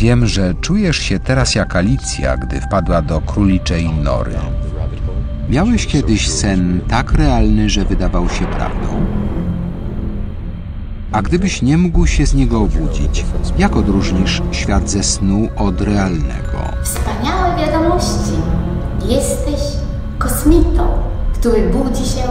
[0.00, 4.34] Wiem, że czujesz się teraz jak Alicja, gdy wpadła do króliczej nory.
[5.48, 9.06] Miałeś kiedyś sen tak realny, że wydawał się prawdą?
[11.12, 13.24] A gdybyś nie mógł się z niego obudzić,
[13.58, 16.58] jak odróżnisz świat ze snu od realnego?
[16.82, 18.32] Wspaniałe wiadomości.
[19.08, 19.60] Jesteś
[20.18, 20.88] kosmitą,
[21.34, 22.22] który budzi się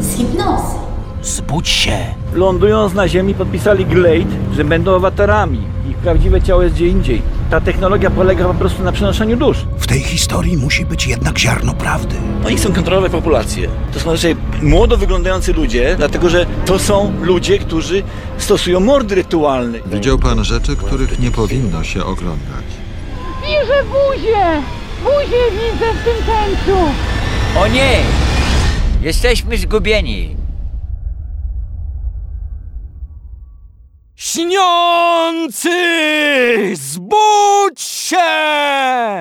[0.00, 0.76] z hipnozy.
[1.24, 1.98] Zbudź się!
[2.34, 5.60] Lądując na Ziemi podpisali Glade, że będą awatarami.
[5.90, 7.22] Ich prawdziwe ciało jest gdzie indziej.
[7.50, 9.56] Ta technologia polega po prostu na przenoszeniu dusz.
[9.78, 12.16] W tej historii musi być jednak ziarno prawdy.
[12.46, 13.68] Oni chcą kontrolować populację.
[13.92, 18.02] To są raczej młodo wyglądający ludzie, dlatego że to są ludzie, którzy
[18.38, 19.78] stosują mordy rytualne.
[19.86, 22.64] Widział pan rzeczy, których nie powinno się oglądać.
[23.42, 24.62] Widzę buzię!
[25.04, 26.80] Buzię widzę w tym tańcu!
[27.58, 28.00] O nie!
[29.02, 30.43] Jesteśmy zgubieni.
[34.34, 35.70] Śniący!
[36.76, 38.16] Zbudź się!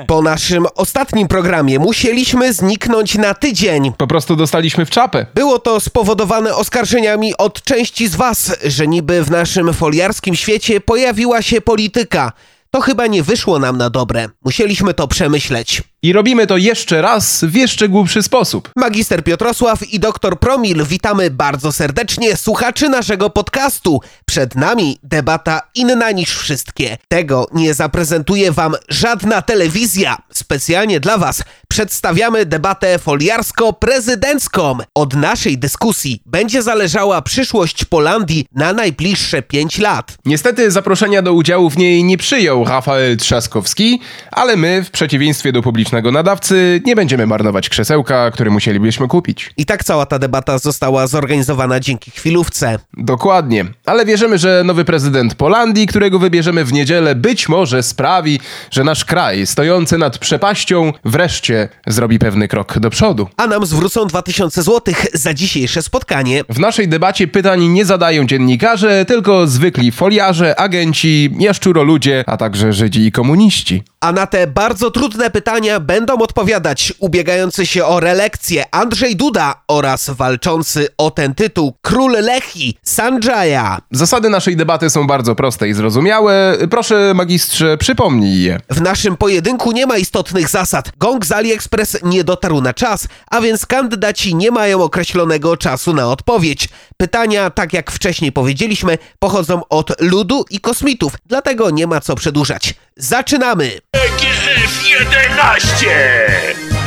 [0.08, 3.94] Po naszym ostatnim programie musieliśmy zniknąć na tydzień.
[3.98, 5.26] Po prostu dostaliśmy w czapę.
[5.36, 11.42] Było to spowodowane oskarżeniami od części z Was, że niby w naszym foliarskim świecie pojawiła
[11.42, 12.32] się polityka.
[12.76, 14.30] To chyba nie wyszło nam na dobre.
[14.46, 15.84] Musieliśmy to przemyśleć.
[16.02, 18.70] I robimy to jeszcze raz w jeszcze głupszy sposób.
[18.76, 24.02] Magister Piotrosław i doktor Promil witamy bardzo serdecznie słuchaczy naszego podcastu.
[24.26, 26.98] Przed nami debata inna niż wszystkie.
[27.08, 30.18] Tego nie zaprezentuje wam żadna telewizja.
[30.32, 34.78] Specjalnie dla was przedstawiamy debatę foliarsko-prezydencką.
[34.96, 40.18] Od naszej dyskusji będzie zależała przyszłość Polandii na najbliższe 5 lat.
[40.26, 44.00] Niestety zaproszenia do udziału w niej nie przyjął Rafael Trzaskowski,
[44.32, 49.54] ale my, w przeciwieństwie do publicznego nadawcy, nie będziemy marnować krzesełka, które musielibyśmy kupić.
[49.58, 52.80] I tak cała ta debata została zorganizowana dzięki chwilówce.
[52.98, 58.40] Dokładnie, ale wierzymy, że nowy prezydent Polandii, którego wybierzemy w niedzielę, być może sprawi,
[58.72, 63.28] że nasz kraj, stojący nad przepaścią, wreszcie zrobi pewny krok do przodu.
[63.38, 66.44] A nam zwrócą 2000 zł za dzisiejsze spotkanie.
[66.50, 73.06] W naszej debacie pytań nie zadają dziennikarze, tylko zwykli foliarze, agenci, jaszczuroludzie, a także Żydzi
[73.06, 73.84] i komuniści.
[74.04, 80.10] A na te bardzo trudne pytania będą odpowiadać ubiegający się o relekcję Andrzej Duda oraz
[80.10, 83.78] walczący o ten tytuł król Lechi Sanjaya.
[83.92, 86.58] Zasady naszej debaty są bardzo proste i zrozumiałe.
[86.70, 88.60] Proszę, magistrze, przypomnij je.
[88.70, 90.92] W naszym pojedynku nie ma istotnych zasad.
[90.98, 96.08] Gong z AliExpress nie dotarł na czas, a więc kandydaci nie mają określonego czasu na
[96.08, 96.70] odpowiedź.
[96.98, 102.76] Pytania, tak jak wcześniej powiedzieliśmy, pochodzą od ludu i kosmitów, dlatego nie ma co przedłużać.
[102.98, 103.93] Zaczynamy!
[103.94, 105.88] EGF 11!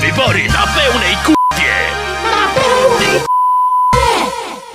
[0.00, 1.72] Wybory na pełnej kupie!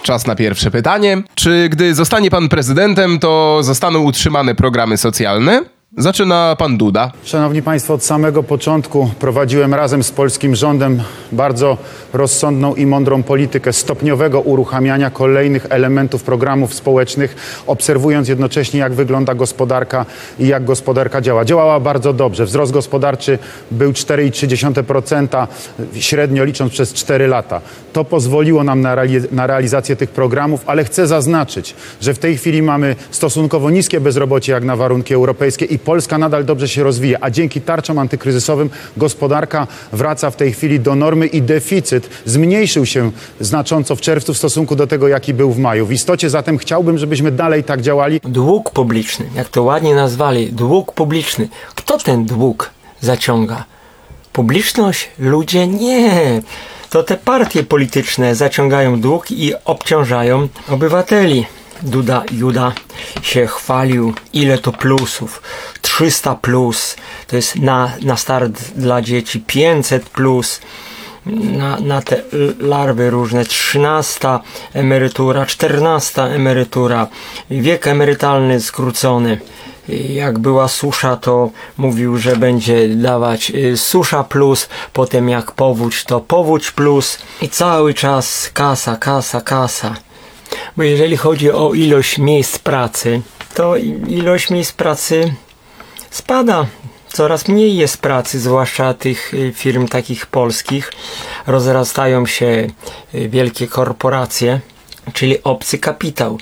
[0.01, 1.23] Czas na pierwsze pytanie.
[1.35, 5.63] Czy gdy zostanie pan prezydentem, to zostaną utrzymane programy socjalne?
[5.97, 7.11] Zaczyna pan Duda.
[7.23, 11.77] Szanowni Państwo, od samego początku prowadziłem razem z polskim rządem bardzo
[12.13, 20.05] rozsądną i mądrą politykę stopniowego uruchamiania kolejnych elementów programów społecznych, obserwując jednocześnie, jak wygląda gospodarka
[20.39, 21.45] i jak gospodarka działa.
[21.45, 22.45] Działała bardzo dobrze.
[22.45, 23.39] Wzrost gospodarczy
[23.71, 25.47] był 4,3%
[25.93, 27.61] średnio licząc przez 4 lata.
[27.93, 28.95] To pozwoliło nam na,
[29.31, 34.51] na realizację tych programów, ale chcę zaznaczyć, że w tej chwili mamy stosunkowo niskie bezrobocie
[34.51, 39.67] jak na warunki europejskie i Polska nadal dobrze się rozwija, a dzięki tarczom antykryzysowym gospodarka
[39.93, 44.75] wraca w tej chwili do normy i deficyt zmniejszył się znacząco w czerwcu w stosunku
[44.75, 45.85] do tego, jaki był w maju.
[45.85, 48.21] W istocie zatem chciałbym, żebyśmy dalej tak działali.
[48.23, 51.49] Dług publiczny, jak to ładnie nazwali, dług publiczny.
[51.75, 52.69] Kto ten dług
[53.01, 53.65] zaciąga?
[54.33, 55.09] Publiczność?
[55.19, 55.67] Ludzie?
[55.67, 56.41] Nie.
[56.89, 61.45] To te partie polityczne zaciągają dług i obciążają obywateli.
[61.83, 62.71] Duda Juda
[63.21, 65.41] się chwalił, ile to plusów.
[65.81, 66.95] 300 plus,
[67.27, 70.61] to jest na, na start dla dzieci, 500 plus
[71.25, 72.23] na, na te
[72.59, 74.39] larwy różne, 13
[74.73, 77.07] emerytura, 14 emerytura,
[77.49, 79.37] wiek emerytalny skrócony.
[80.09, 86.19] Jak była susza, to mówił, że będzie dawać y, susza plus, potem jak powódź, to
[86.19, 89.95] powódź plus i cały czas kasa, kasa, kasa.
[90.77, 93.21] Bo jeżeli chodzi o ilość miejsc pracy,
[93.53, 93.75] to
[94.07, 95.33] ilość miejsc pracy
[96.11, 96.65] spada.
[97.13, 100.91] Coraz mniej jest pracy, zwłaszcza tych y, firm takich polskich.
[101.47, 102.67] Rozrastają się
[103.15, 104.59] y, wielkie korporacje,
[105.13, 106.37] czyli obcy kapitał.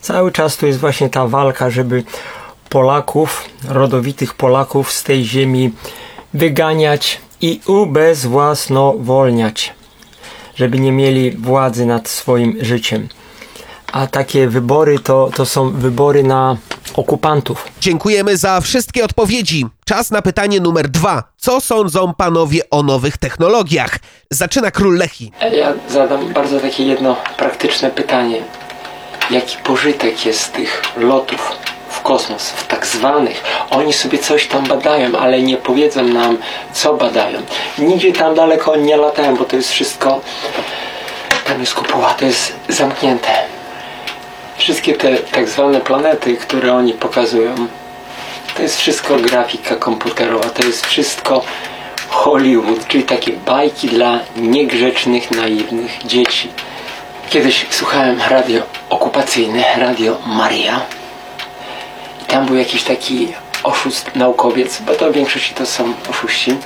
[0.00, 2.04] Cały czas tu jest właśnie ta walka, żeby
[2.68, 5.72] Polaków, rodowitych Polaków z tej ziemi
[6.34, 9.74] wyganiać i ubezwłasnowolniać,
[10.54, 13.08] żeby nie mieli władzy nad swoim życiem.
[13.92, 16.56] A takie wybory to, to są wybory na
[16.94, 17.64] okupantów.
[17.80, 19.66] Dziękujemy za wszystkie odpowiedzi.
[19.84, 21.24] Czas na pytanie numer dwa.
[21.36, 23.98] Co sądzą panowie o nowych technologiach?
[24.30, 25.32] Zaczyna król Lechi.
[25.52, 28.42] Ja zadam bardzo takie jedno praktyczne pytanie.
[29.30, 31.52] Jaki pożytek jest z tych lotów
[31.88, 33.42] w kosmos, w tak zwanych?
[33.70, 36.38] Oni sobie coś tam badają, ale nie powiedzą nam,
[36.72, 37.38] co badają.
[37.78, 40.20] Nigdzie tam daleko nie latają, bo to jest wszystko,
[41.44, 43.28] tam jest kopuła, to jest zamknięte.
[44.62, 47.54] Wszystkie te tak zwane planety, które oni pokazują,
[48.56, 51.44] to jest wszystko grafika komputerowa, to jest wszystko
[52.08, 56.48] Hollywood, czyli takie bajki dla niegrzecznych, naiwnych dzieci.
[57.30, 60.80] Kiedyś słuchałem radio okupacyjne, radio Maria.
[62.22, 63.32] I tam był jakiś taki
[63.62, 66.56] oszust naukowiec, bo to w większości to są oszuści.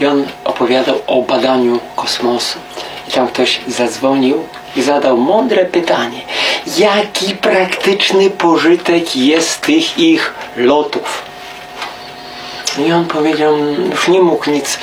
[0.00, 2.58] I on opowiadał o badaniu kosmosu.
[3.08, 4.44] I tam ktoś zadzwonił
[4.76, 6.20] i zadał mądre pytanie.
[6.78, 11.22] Jaki praktyczny pożytek jest tych ich lotów?
[12.78, 13.58] I on powiedział,
[13.90, 14.78] już nie mógł nic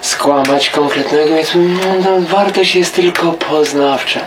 [0.00, 4.20] skłamać konkretnego, więc no, no, wartość jest tylko poznawcza.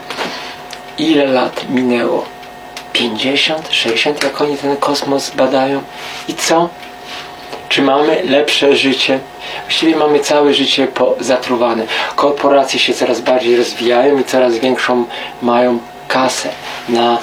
[0.98, 2.26] Ile lat minęło?
[2.94, 5.81] 50, 60, jak oni ten kosmos badają?
[6.28, 6.69] I co?
[7.69, 9.19] Czy mamy lepsze życie?
[9.63, 10.88] Właściwie mamy całe życie
[11.19, 11.88] zatruwane.
[12.15, 15.06] Korporacje się coraz bardziej rozwijają i coraz większą
[15.42, 16.50] mają kasę
[16.89, 17.18] na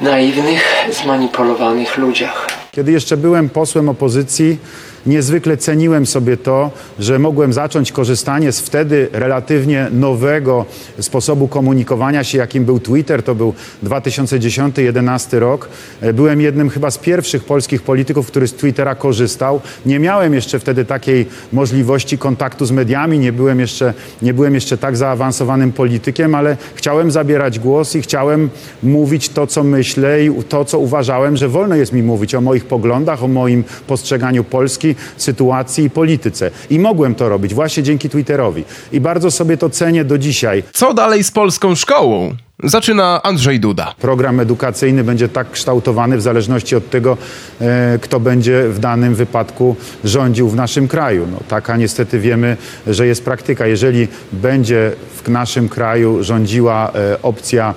[0.00, 2.46] naiwnych, zmanipulowanych ludziach.
[2.72, 4.58] Kiedy jeszcze byłem posłem opozycji,
[5.06, 10.64] niezwykle ceniłem sobie to, że mogłem zacząć korzystanie z wtedy relatywnie nowego
[11.00, 13.22] sposobu komunikowania się, jakim był Twitter.
[13.22, 13.54] To był
[13.84, 15.68] 2010-2011 rok.
[16.14, 19.60] Byłem jednym chyba z pierwszych polskich polityków, który z Twittera korzystał.
[19.86, 24.78] Nie miałem jeszcze wtedy takiej możliwości kontaktu z mediami, nie byłem jeszcze, nie byłem jeszcze
[24.78, 28.50] tak zaawansowanym politykiem, ale chciałem zabierać głos i chciałem
[28.82, 32.64] mówić to, co myślę i to, co uważałem, że wolno jest mi mówić o moich
[32.64, 36.50] poglądach, o moim postrzeganiu Polski, sytuacji i polityce.
[36.70, 38.64] I mogłem to robić właśnie dzięki Twitterowi.
[38.92, 40.62] I bardzo sobie to cenię do dzisiaj.
[40.72, 42.36] Co dalej z polską szkołą?
[42.62, 43.94] Zaczyna Andrzej Duda.
[44.00, 47.16] Program edukacyjny będzie tak kształtowany w zależności od tego,
[47.60, 51.26] e, kto będzie w danym wypadku rządził w naszym kraju.
[51.32, 52.56] No, taka niestety wiemy,
[52.86, 53.66] że jest praktyka.
[53.66, 54.92] Jeżeli będzie
[55.24, 57.74] w naszym kraju rządziła e, opcja,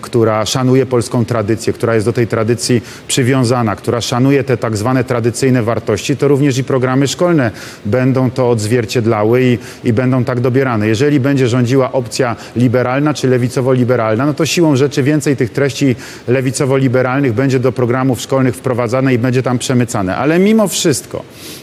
[0.00, 5.04] która szanuje polską tradycję, która jest do tej tradycji przywiązana, która szanuje te tak zwane
[5.04, 7.50] tradycyjne wartości, to również i programy szkolne
[7.84, 10.88] będą to odzwierciedlały i, i będą tak dobierane.
[10.88, 15.96] Jeżeli będzie rządziła opcja liberalna czy lewicowo-liberalna, no to siłą rzeczy więcej tych treści
[16.28, 20.16] lewicowo-liberalnych będzie do programów szkolnych wprowadzane i będzie tam przemycane.
[20.16, 21.22] Ale mimo wszystko,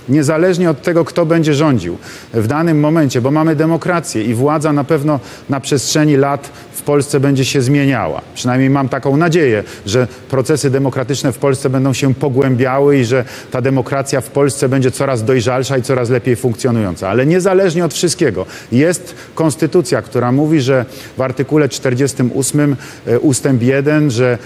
[0.09, 1.97] niezależnie od tego, kto będzie rządził
[2.33, 6.49] w danym momencie, bo mamy demokrację i władza na pewno na przestrzeni lat
[6.81, 8.21] w Polsce będzie się zmieniała.
[8.35, 13.61] Przynajmniej mam taką nadzieję, że procesy demokratyczne w Polsce będą się pogłębiały i że ta
[13.61, 17.09] demokracja w Polsce będzie coraz dojrzalsza i coraz lepiej funkcjonująca.
[17.09, 20.85] Ale niezależnie od wszystkiego jest konstytucja, która mówi, że
[21.17, 22.75] w artykule 48
[23.07, 24.37] e, ustęp 1, że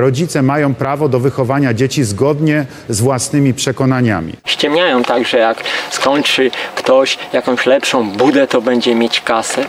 [0.00, 4.32] rodzice mają prawo do wychowania dzieci zgodnie z własnymi przekonaniami.
[4.46, 9.64] Ściemniają tak, że jak skończy ktoś jakąś lepszą budę, to będzie mieć kasę.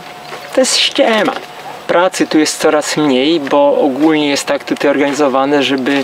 [0.56, 1.53] To jest ściema
[1.94, 6.04] pracy tu jest coraz mniej, bo ogólnie jest tak tutaj organizowane, żeby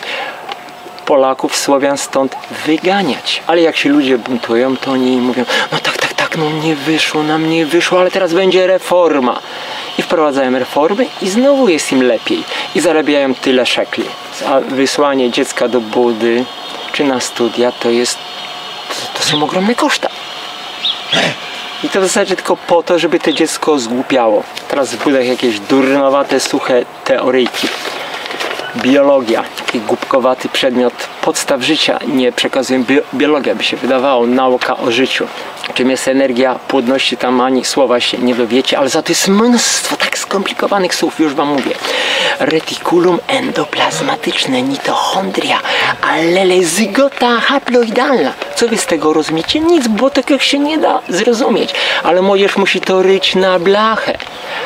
[1.05, 3.43] Polaków, Słowian stąd wyganiać.
[3.47, 7.23] Ale jak się ludzie buntują, to oni mówią, no tak, tak, tak, no nie wyszło,
[7.23, 9.39] nam nie wyszło, ale teraz będzie reforma.
[9.97, 12.43] I wprowadzają reformy i znowu jest im lepiej.
[12.75, 14.05] I zarabiają tyle szekli.
[14.47, 16.45] A wysłanie dziecka do budy
[16.93, 18.17] czy na studia to jest,
[19.13, 20.09] to, są ogromne koszta.
[21.83, 24.43] I to w zasadzie tylko po to, żeby to dziecko zgłupiało.
[24.67, 27.67] Teraz w budach jakieś durnowate, suche teoryjki.
[28.75, 34.91] Biologia, taki głupkowaty przedmiot podstaw życia nie przekazuje bi biologia, by się wydawało, nauka o
[34.91, 35.27] życiu.
[35.73, 39.95] Czym jest energia płodności, tam ani słowa się nie dowiecie, ale za to jest mnóstwo
[39.95, 41.75] tak skomplikowanych słów, już wam mówię.
[42.39, 45.59] Reticulum endoplazmatyczne, mitochondria,
[46.01, 48.33] allele zygota haploidalna.
[48.59, 49.59] Co wy z tego rozumiecie?
[49.59, 51.73] Nic, bo tak się nie da zrozumieć.
[52.03, 54.17] Ale młodzież musi to ryć na blachę.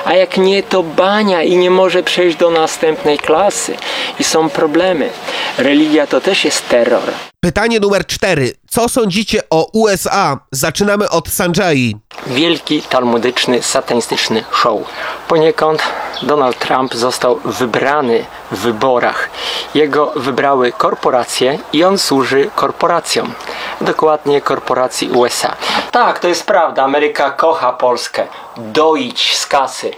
[0.06, 3.76] A jak nie, to bania i nie może przejść do następnej klasy.
[4.20, 5.10] I są problemy.
[5.58, 7.04] Religia to też jest terror.
[7.40, 8.54] Pytanie numer cztery.
[8.70, 10.40] Co sądzicie o USA?
[10.52, 11.96] Zaczynamy od Sanjai.
[12.28, 14.82] Wielki, talmudyczny, satanistyczny show.
[15.28, 15.84] Poniekąd
[16.22, 19.30] Donald Trump został wybrany w wyborach.
[19.74, 23.34] Jego wybrały korporacje i on służy korporacjom.
[23.84, 25.56] Dokładnie korporacji USA.
[25.92, 26.84] Tak, to jest prawda.
[26.84, 28.28] Ameryka kocha Polskę.
[28.58, 29.92] Doić z kasy.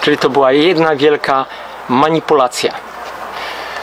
[0.00, 1.44] Czyli to była jedna wielka
[1.88, 2.72] manipulacja.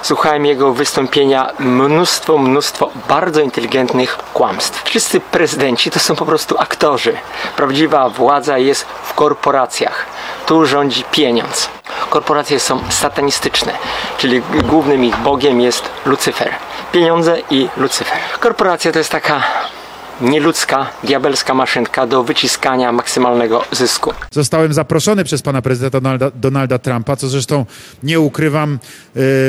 [0.01, 4.83] słuchałem jego wystąpienia mnóstwo, mnóstwo bardzo inteligentnych kłamstw.
[4.83, 7.17] Wszyscy prezydenci to są po prostu aktorzy.
[7.55, 10.05] Prawdziwa władza jest w korporacjach.
[10.45, 11.69] Tu rządzi pieniądz.
[12.13, 13.71] Korporacje są satanistyczne,
[14.17, 16.49] czyli głównym ich bogiem jest Lucyfer.
[16.91, 18.17] Pieniądze i Lucyfer.
[18.39, 19.43] Korporacja to jest taka
[20.21, 24.13] nieludzka, diabelska maszynka do wyciskania maksymalnego zysku.
[24.31, 27.65] Zostałem zaproszony przez pana prezydenta Donalda, Donalda Trumpa, co zresztą
[28.03, 28.79] nie ukrywam,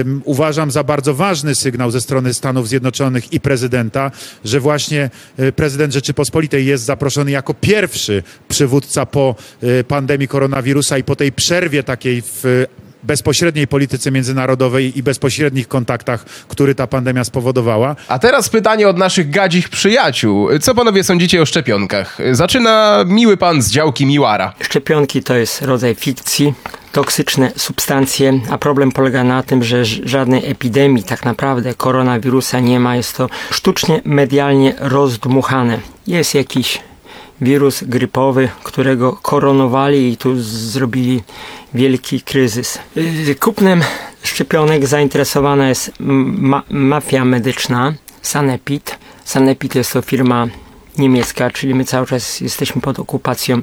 [0.00, 4.10] ym, uważam za bardzo ważny sygnał ze strony Stanów Zjednoczonych i prezydenta,
[4.44, 11.04] że właśnie y, prezydent Rzeczypospolitej jest zaproszony jako pierwszy przywódca po y, pandemii koronawirusa i
[11.04, 12.66] po tej przerwie takiej w
[13.04, 17.96] bezpośredniej polityce międzynarodowej i bezpośrednich kontaktach, który ta pandemia spowodowała.
[18.08, 20.48] A teraz pytanie od naszych gadzich przyjaciół.
[20.60, 22.18] Co panowie sądzicie o szczepionkach?
[22.32, 24.52] Zaczyna miły pan z działki Miłara.
[24.60, 26.54] Szczepionki to jest rodzaj fikcji,
[26.92, 32.96] toksyczne substancje, a problem polega na tym, że żadnej epidemii tak naprawdę koronawirusa nie ma.
[32.96, 35.78] Jest to sztucznie, medialnie rozdmuchane.
[36.06, 36.80] Jest jakiś
[37.40, 41.22] wirus grypowy, którego koronowali i tu zrobili
[41.74, 42.78] wielki kryzys.
[42.96, 43.82] Yy, Kupnem
[44.22, 48.98] szczepionek zainteresowana jest ma- mafia medyczna Sanepid.
[49.24, 50.46] Sanepid jest to firma
[50.98, 53.62] niemiecka, czyli my cały czas jesteśmy pod okupacją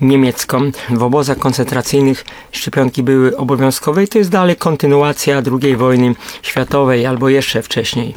[0.00, 0.70] niemiecką.
[0.90, 7.28] W obozach koncentracyjnych szczepionki były obowiązkowe i to jest dalej kontynuacja II wojny światowej albo
[7.28, 8.14] jeszcze wcześniej.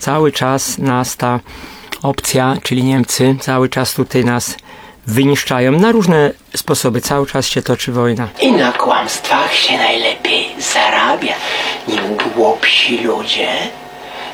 [0.00, 1.40] Cały czas nas ta
[2.02, 4.56] opcja, czyli Niemcy, cały czas tutaj nas
[5.06, 7.00] wyniszczają na różne sposoby.
[7.00, 8.28] Cały czas się toczy wojna.
[8.40, 11.34] I na kłamstwach się najlepiej zarabia.
[11.88, 12.00] Nim
[12.34, 13.48] głupsi ludzie,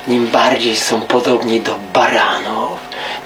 [0.08, 2.78] nim bardziej są podobni do baranów,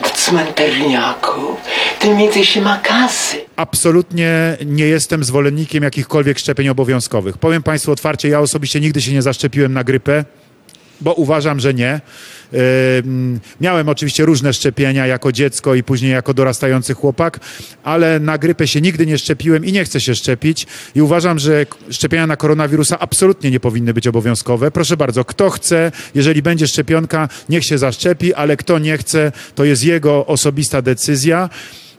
[0.02, 1.60] do cmentarniaków,
[1.98, 3.44] tym więcej się ma kasy.
[3.56, 7.38] Absolutnie nie jestem zwolennikiem jakichkolwiek szczepień obowiązkowych.
[7.38, 10.24] Powiem Państwu otwarcie, ja osobiście nigdy się nie zaszczepiłem na grypę,
[11.02, 12.00] bo uważam, że nie.
[13.04, 17.40] Ym, Miałem oczywiście różne szczepienia jako dziecko i później jako dorastający chłopak,
[17.84, 20.66] ale na grypę się nigdy nie szczepiłem i nie chcę się szczepić.
[20.94, 24.70] I uważam, że szczepienia na koronawirusa absolutnie nie powinny być obowiązkowe.
[24.70, 29.64] Proszę bardzo, kto chce, jeżeli będzie szczepionka, niech się zaszczepi, ale kto nie chce, to
[29.64, 31.50] jest jego osobista decyzja.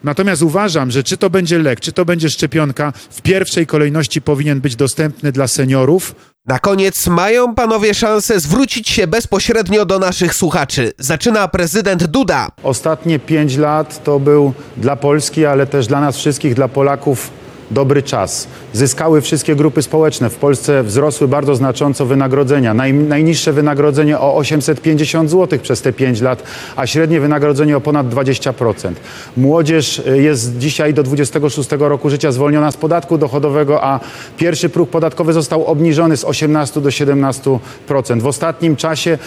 [0.04, 4.62] Natomiast uważam, że czy to będzie lek, czy to będzie szczepionka, w pierwszej kolejności powinien
[4.62, 6.16] być dostępny dla seniorów.
[6.46, 10.92] Na koniec mają panowie szansę zwrócić się bezpośrednio do naszych słuchaczy.
[10.98, 12.48] Zaczyna prezydent Duda.
[12.64, 17.32] Ostatnie pięć lat to był dla Polski, ale też dla nas wszystkich, dla Polaków
[17.72, 18.48] dobry czas.
[18.74, 20.30] Zyskały wszystkie grupy społeczne.
[20.30, 22.74] W Polsce wzrosły bardzo znacząco wynagrodzenia.
[22.74, 26.44] Naj, najniższe wynagrodzenie o 850 zł przez te 5 lat,
[26.76, 28.94] a średnie wynagrodzenie o ponad 20%.
[29.38, 34.00] Młodzież y, jest dzisiaj do 26 roku życia zwolniona z podatku dochodowego, a
[34.38, 37.60] pierwszy próg podatkowy został obniżony z 18 do 17%.
[38.22, 39.18] W ostatnim czasie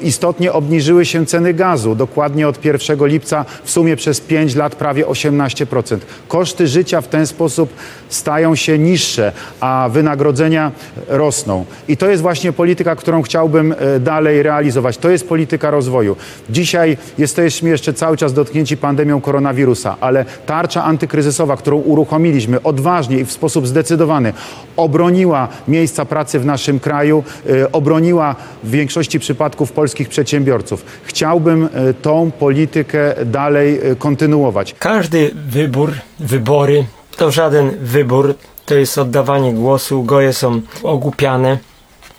[0.00, 1.94] istotnie obniżyły się ceny gazu.
[1.94, 5.98] Dokładnie od 1 lipca w sumie przez 5 lat prawie 18%.
[6.28, 7.73] Koszty życia w ten sposób
[8.08, 10.72] stają się niższe, a wynagrodzenia
[11.08, 11.64] rosną.
[11.88, 14.98] I to jest właśnie polityka, którą chciałbym e, dalej realizować.
[14.98, 16.16] To jest polityka rozwoju.
[16.50, 23.24] Dzisiaj jesteśmy jeszcze cały czas dotknięci pandemią koronawirusa, ale tarcza antykryzysowa, którą uruchomiliśmy odważnie i
[23.24, 24.32] w sposób zdecydowany,
[24.76, 30.84] obroniła miejsca pracy w naszym kraju, e, obroniła w większości przypadków polskich przedsiębiorców.
[31.04, 34.74] Chciałbym e, tą politykę dalej kontynuować.
[34.78, 38.34] Każdy wybór, wybory to żaden wybór,
[38.66, 40.02] to jest oddawanie głosu.
[40.02, 41.58] Goje są ogłupiane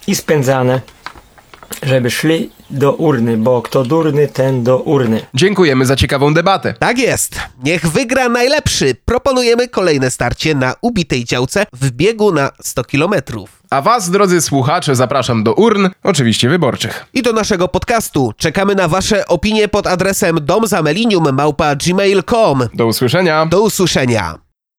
[0.08, 0.82] i spędzane,
[1.84, 5.25] żeby szli do urny, bo kto durny, ten do urny.
[5.34, 6.74] Dziękujemy za ciekawą debatę.
[6.80, 7.40] Tak jest.
[7.64, 8.96] Niech wygra najlepszy.
[9.06, 13.50] Proponujemy kolejne starcie na ubitej działce w biegu na 100 kilometrów.
[13.70, 17.06] A was, drodzy słuchacze, zapraszam do urn, oczywiście wyborczych.
[17.14, 18.34] I do naszego podcastu.
[18.38, 22.68] Czekamy na wasze opinie pod adresem domzamelinium małpa gmail.com.
[22.74, 23.46] Do usłyszenia.
[23.46, 24.45] Do usłyszenia.